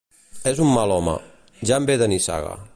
És 0.51 0.61
un 0.63 0.71
mal 0.77 0.95
home: 0.95 1.15
ja 1.71 1.81
en 1.81 1.89
ve 1.93 2.01
de 2.05 2.09
nissaga. 2.17 2.61